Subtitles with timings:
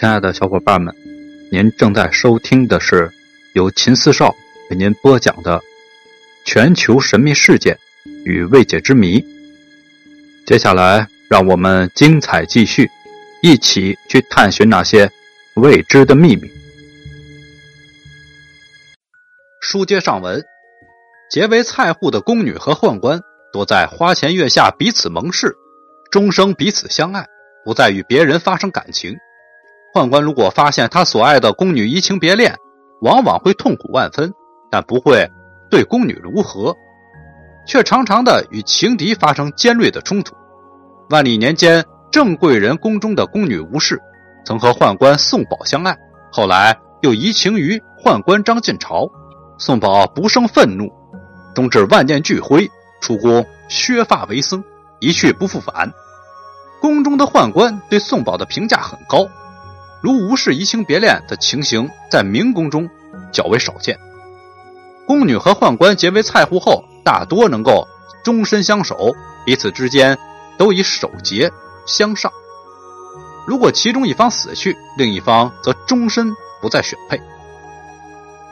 [0.00, 0.96] 亲爱的小伙伴们，
[1.52, 3.12] 您正在收听的是
[3.52, 4.34] 由秦四少
[4.70, 5.58] 为您播讲的
[6.42, 7.78] 《全球神秘事件
[8.24, 9.20] 与未解之谜》。
[10.46, 12.88] 接下来，让我们精彩继续，
[13.42, 15.10] 一起去探寻那些
[15.56, 16.50] 未知的秘密。
[19.60, 20.42] 书接上文，
[21.30, 23.20] 结为菜户的宫女和宦官
[23.52, 25.54] 多在花前月下彼此盟誓，
[26.10, 27.26] 终生彼此相爱，
[27.66, 29.14] 不再与别人发生感情。
[29.92, 32.56] 宦官如果发现他所爱的宫女移情别恋，
[33.00, 34.32] 往往会痛苦万分，
[34.70, 35.28] 但不会
[35.68, 36.74] 对宫女如何，
[37.66, 40.34] 却常常的与情敌发生尖锐的冲突。
[41.08, 44.00] 万历年间，郑贵人宫中的宫女吴氏，
[44.44, 45.96] 曾和宦官宋宝相爱，
[46.30, 49.08] 后来又移情于宦官张晋朝，
[49.58, 50.88] 宋宝不胜愤怒，
[51.52, 54.62] 终至万念俱灰，出宫削发为僧，
[55.00, 55.92] 一去不复返。
[56.80, 59.28] 宫中的宦官对宋宝的评价很高。
[60.02, 62.88] 如吴氏移情别恋的情形，在明宫中
[63.32, 63.98] 较为少见。
[65.06, 67.86] 宫女和宦官结为菜户后，大多能够
[68.24, 70.16] 终身相守，彼此之间
[70.56, 71.50] 都以守节
[71.86, 72.32] 相上。
[73.46, 76.30] 如果其中一方死去，另一方则终身
[76.62, 77.20] 不再选配。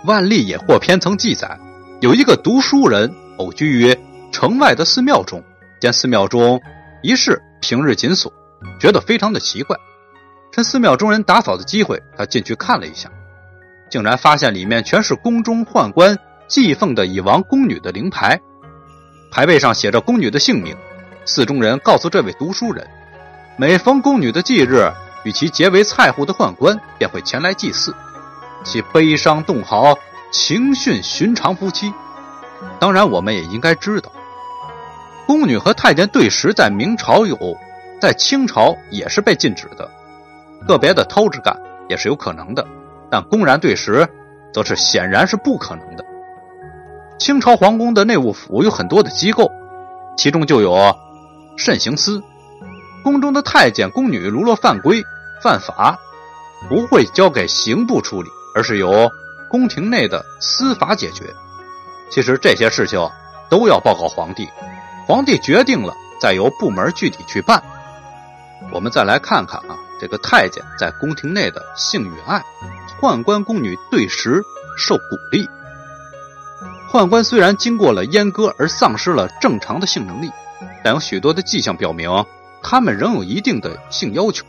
[0.05, 1.59] 万历野获篇曾记载，
[2.00, 3.97] 有一个读书人偶居于
[4.33, 5.42] 城外的寺庙中，
[5.81, 6.61] 见寺庙中
[7.03, 8.33] 一室平日紧锁，
[8.81, 9.77] 觉得非常的奇怪。
[10.50, 13.10] 趁寺庙中人打扫的机会，他进去看了一下，
[13.91, 16.18] 竟然发现里面全是宫中宦官
[16.48, 18.41] 祭奉的已亡宫女的灵牌，
[19.30, 20.76] 牌位上写着宫女的姓名。
[21.24, 22.88] 寺中人告诉这位读书人，
[23.58, 24.91] 每逢宫女的忌日，
[25.24, 27.94] 与其结为菜户的宦官便会前来祭祀，
[28.64, 29.94] 其悲伤动豪，
[30.32, 31.92] 情训寻常夫妻。
[32.80, 34.10] 当然，我们也应该知道，
[35.26, 37.36] 宫女和太监对食在明朝有，
[38.00, 39.91] 在清朝也是被禁止的。
[40.69, 42.64] 个别的偷着干也是有可能的，
[43.11, 44.06] 但公然对食，
[44.52, 46.05] 则是显然是不可能的。
[47.19, 49.50] 清朝皇宫的内务府有很多的机构，
[50.16, 50.94] 其中就有
[51.56, 52.22] 慎刑司。
[53.03, 55.03] 宫中的太监、宫女如若犯规、
[55.43, 55.98] 犯法，
[56.69, 59.10] 不会交给刑部处理，而是由
[59.48, 61.25] 宫廷内的司法解决。
[62.10, 63.00] 其实这些事情
[63.48, 64.47] 都要报告皇帝，
[65.06, 67.62] 皇帝决定了，再由部门具体去办。
[68.70, 69.78] 我们再来看看啊。
[69.98, 72.42] 这个太监在宫廷内的性与爱，
[73.00, 74.42] 宦官宫女对食
[74.76, 75.48] 受鼓励。
[76.91, 80.31] 宦官虽然经过了阉割而丧失了正常的性能力，
[80.82, 82.25] 但有许多的迹象表明，
[82.62, 84.47] 他们仍有一定的性要求。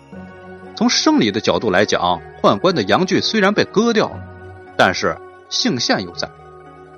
[0.76, 4.20] 从生理的角度来讲，宦官的阳具虽然被割掉了，
[4.78, 5.18] 但是
[5.50, 6.30] 性腺又在，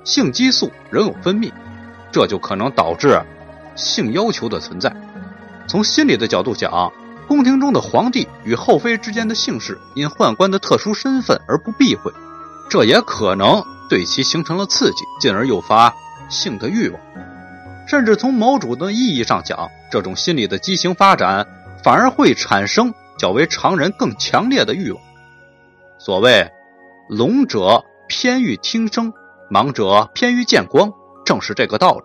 [0.04, 1.50] 性激素仍有分泌，
[2.12, 3.20] 这就可能导致
[3.74, 4.94] 性要求的存在。
[5.66, 6.92] 从心理的角度讲。
[7.28, 12.12] 宫廷中的皇帝与后妃之间的姓氏，因宦官的特殊身份而不避讳，
[12.68, 15.94] 这也可能对其形成了刺激，进而诱发
[16.28, 17.00] 性的欲望。
[17.86, 21.46] 甚至从某种的意义上讲，这种心理的畸形发展，
[21.82, 25.02] 反而会产生较为常人更强烈的欲望。
[25.98, 26.50] 所谓
[27.08, 29.12] “聋者偏欲听声，
[29.50, 30.92] 盲者偏欲见光”，
[31.24, 32.02] 正是这个道理。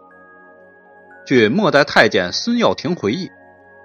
[1.25, 3.29] 据末代太监孙耀庭回忆。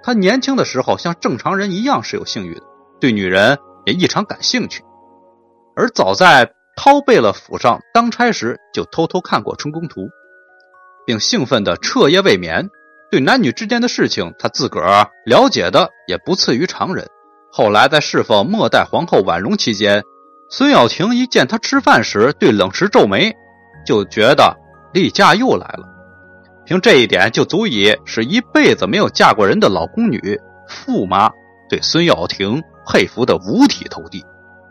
[0.03, 2.63] 他年轻的时候像正常人一样是有性欲的，
[2.99, 4.83] 对女人也异常感兴趣。
[5.75, 10.01] 而早在掏贝勒府上当差时，就偷偷看过《春宫图》，
[11.05, 12.69] 并兴奋的彻夜未眠。
[13.09, 17.07] 对男女之间的事情，他自个儿了解的也不次于常人。
[17.51, 20.03] 后来在侍奉末代皇后婉容期间，
[20.49, 23.35] 孙耀庭一见他吃饭时对冷时皱眉，
[23.85, 24.57] 就觉得
[24.93, 25.92] 例假又来了。
[26.65, 31.29] 凭这一点，就足以使一辈子没有嫁过人的老宫女驸马
[31.69, 34.23] 对孙耀庭佩服的五体投地。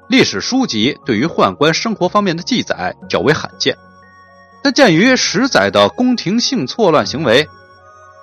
[0.08, 3.76] 历史书籍对于宦官生活方面的记载较为罕见，
[4.62, 7.46] 但鉴于十载的宫廷性错乱行为，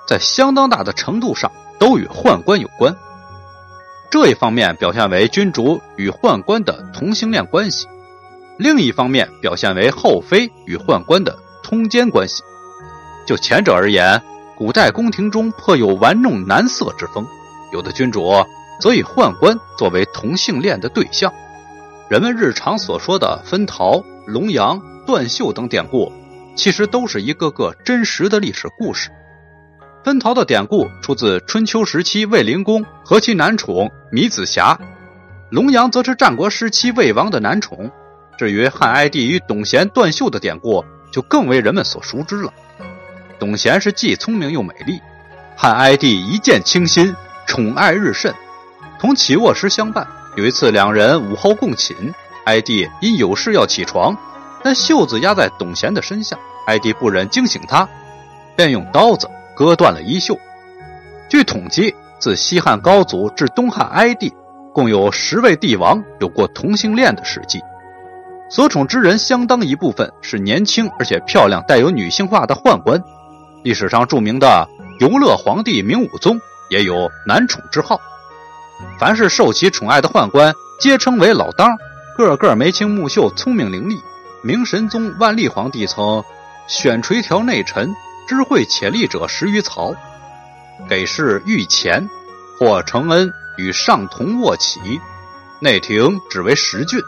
[0.07, 2.95] 在相当大的程度上都与宦官有关。
[4.11, 7.87] 这一方面表现为君主与宦官的同性恋关系，
[8.57, 12.43] 另一方面表现为后妃与宦官的通奸关系。
[13.29, 14.19] 就前者而言，
[14.55, 17.23] 古代宫廷中颇有玩弄男色之风，
[17.71, 18.43] 有的君主
[18.81, 21.31] 则以宦官作为同性恋的对象。
[22.09, 26.11] 人们日常所说的分桃、龙阳、断袖等典故，
[26.55, 29.11] 其实都是一个个真实的历史故事。
[30.03, 34.75] 分桃的典故出自春秋时期卫灵公和其男宠米子瑕，
[35.51, 37.91] 龙阳则是战国时期魏王的男宠。
[38.39, 42.51] 至于汉哀帝与董贤断袖的典故，就更为人们所熟知了。
[43.39, 45.01] 董贤是既聪明又美丽，
[45.55, 47.15] 汉哀帝一见倾心，
[47.47, 48.33] 宠爱日甚。
[48.99, 50.05] 同起卧时相伴。
[50.35, 51.95] 有一次，两人午后共寝，
[52.45, 54.15] 哀帝因有事要起床，
[54.61, 56.37] 但袖子压在董贤的身下，
[56.67, 57.87] 哀帝不忍惊醒他，
[58.57, 60.37] 便用刀子割断了衣袖。
[61.29, 64.33] 据统计，自西汉高祖至东汉哀帝，
[64.73, 67.61] 共有十位帝王有过同性恋的事迹。
[68.49, 73.01] 所宠之人相当一部分是年轻而且漂亮、带有女性化的宦官。
[73.63, 74.67] 历史上著名的
[74.99, 76.39] 游乐皇帝明武宗
[76.69, 77.99] 也有男宠之号。
[78.97, 81.77] 凡是受其宠爱的宦官，皆称为老当，
[82.17, 84.01] 个个眉清目秀、聪明伶俐。
[84.41, 86.23] 明神宗万历皇帝曾
[86.67, 87.93] 选垂条内臣，
[88.25, 89.93] 知会且力者十余曹，
[90.87, 92.09] 给事御前，
[92.57, 94.79] 或承恩与上同卧起，
[95.59, 97.01] 内廷只为十郡。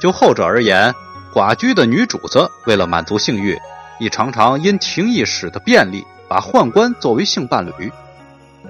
[0.00, 0.94] 就后者而言，
[1.32, 3.58] 寡居的女主子为了满足性欲，
[3.98, 7.92] 亦常常因廷议使的便利，把宦官作为性伴侣。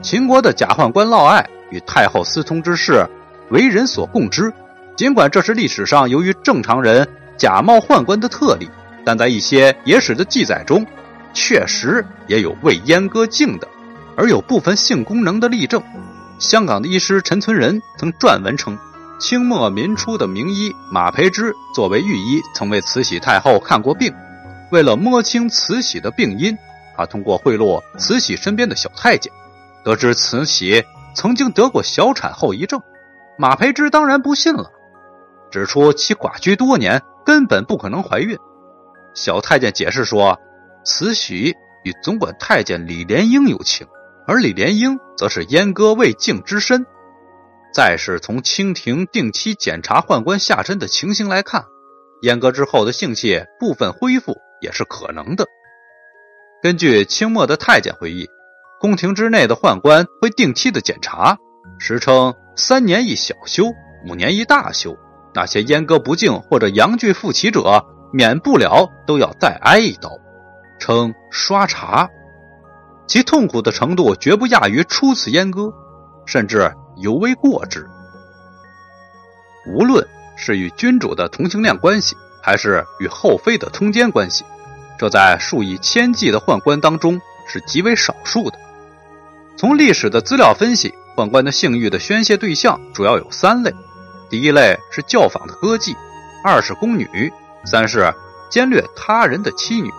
[0.03, 1.45] 秦国的假宦官嫪毐。
[1.71, 3.05] 与太后私通之事，
[3.51, 4.53] 为人所共知。
[4.95, 8.71] 尽管这是历史上由于正常人假冒宦官的特例，
[9.05, 10.87] 但在一些野史的记载中，
[11.33, 13.67] 确实也有为阉割净的，
[14.15, 15.83] 而有部分性功能的例证。
[16.39, 18.79] 香港的医师陈存仁曾撰文称，
[19.19, 24.15] 清末民初的名医马培之作为御医，曾为慈禧太后看过病。
[24.71, 26.57] 为了摸清慈禧的病因，
[26.97, 29.33] 他通过贿赂慈禧身边的小太监，
[29.85, 30.85] 得知慈禧。
[31.17, 32.83] 曾经得过小产后遗症，
[33.39, 34.73] 马培之当然不信了，
[35.49, 38.37] 指出其寡居多年，根本不可能怀孕。
[39.15, 40.41] 小太监解释说，
[40.85, 43.87] 慈禧与总管太监李莲英有情，
[44.27, 46.85] 而李莲英则是阉割未净之身。
[47.73, 51.67] 再是从清廷定期检查宦官下身的情形来看，
[52.23, 55.47] 阉割之后的性器部分恢复也是可能的。
[56.63, 58.27] 根据清末的太监回忆。
[58.81, 61.39] 宫廷之内的宦官会定期的检查，
[61.79, 63.65] 时称三年一小修，
[64.07, 64.95] 五年一大修。
[65.33, 67.83] 那些阉割不净或者阳具复起者，
[68.13, 70.19] 免不了都要再挨一刀，
[70.79, 72.11] 称刷查。
[73.07, 75.73] 其痛苦的程度绝不亚于初次阉割，
[76.27, 77.89] 甚至尤为过之。
[79.67, 80.07] 无论
[80.37, 84.45] 是与君主的同性恋关系，还是与后妃的通奸关系，
[84.99, 88.59] 这在数以千计的宦官当中是极为少数的。
[89.57, 93.73] 从历史的资料分析，宦官的性欲的宣泄对象主要有三类：
[94.31, 95.95] 第一类是教坊的歌妓，
[96.43, 97.33] 二是宫女，
[97.65, 98.13] 三是
[98.51, 99.91] 奸掠他人的妻女。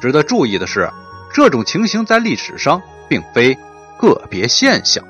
[0.00, 0.90] 值得注意的是，
[1.32, 3.56] 这种情形在历史上并非
[3.98, 5.04] 个别现象。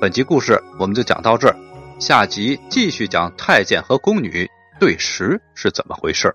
[0.00, 1.56] 本集故事我们就讲到这儿，
[1.98, 4.48] 下集继续讲太监和宫女
[4.78, 6.34] 对食是怎么回事。